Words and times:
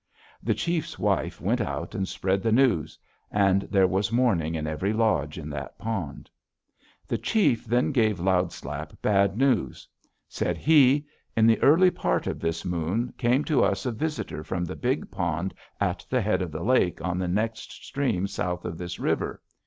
The 0.41 0.55
chief's 0.55 0.97
wife 0.97 1.39
went 1.39 1.61
out 1.61 1.93
and 1.93 2.07
spread 2.07 2.41
the 2.41 2.51
news, 2.51 2.97
and 3.29 3.61
there 3.69 3.85
was 3.85 4.11
mourning 4.11 4.55
in 4.55 4.65
every 4.65 4.93
lodge 4.93 5.37
in 5.37 5.47
that 5.51 5.77
pond. 5.77 6.27
"The 7.07 7.19
chief 7.19 7.65
then 7.65 7.91
gave 7.91 8.19
Loud 8.19 8.51
Slap 8.51 8.99
bad 9.03 9.37
news. 9.37 9.87
Said 10.27 10.57
he: 10.57 11.05
'In 11.37 11.45
the 11.45 11.61
early 11.61 11.91
part 11.91 12.25
of 12.25 12.39
this 12.39 12.65
moon 12.65 13.13
came 13.19 13.43
to 13.43 13.63
us 13.63 13.85
a 13.85 13.91
visitor 13.91 14.43
from 14.43 14.65
the 14.65 14.75
big 14.75 15.11
pond 15.11 15.53
at 15.79 16.03
the 16.09 16.21
head 16.21 16.41
of 16.41 16.51
the 16.51 16.63
lake 16.63 16.99
on 17.03 17.19
the 17.19 17.27
next 17.27 17.71
stream 17.85 18.25
south 18.25 18.65
of 18.65 18.79
this 18.79 18.97
river.' 18.97 19.39